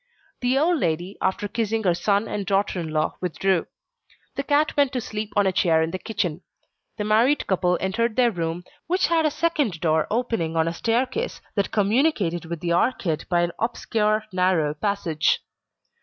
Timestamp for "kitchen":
5.99-6.41